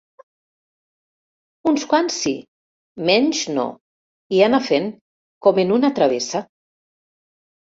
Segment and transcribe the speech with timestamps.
[1.71, 2.33] Uns quants sí,
[3.09, 3.67] menys no,
[4.39, 4.89] i anar fent,
[5.49, 6.43] com en una travessa.